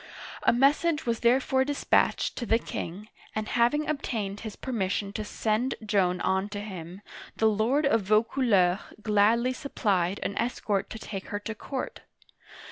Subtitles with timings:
[0.41, 5.23] A message was therefore dispatched to the king, and hav ing obtained his permission to
[5.23, 7.03] send Joan on to him,
[7.35, 11.99] the lord of Vaucouleurs gladly supplied an escort to take her to court.